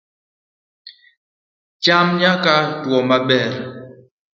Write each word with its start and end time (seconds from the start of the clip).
cham 1.83 2.07
nyaka 2.19 2.53
tuwo 2.79 2.99
maber 3.09 3.51